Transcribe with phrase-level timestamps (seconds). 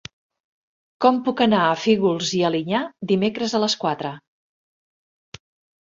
[1.05, 2.83] Com puc anar a Fígols i Alinyà
[3.15, 4.17] dimecres a les quatre?